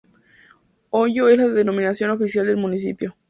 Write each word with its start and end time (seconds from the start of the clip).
Ollo 0.89 1.27
es 1.29 1.37
la 1.37 1.47
denominación 1.47 2.09
oficial 2.09 2.47
del 2.47 2.57
municipio. 2.57 3.15